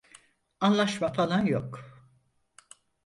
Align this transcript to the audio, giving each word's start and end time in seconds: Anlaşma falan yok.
Anlaşma 0.61 1.13
falan 1.13 1.45
yok. 1.45 1.93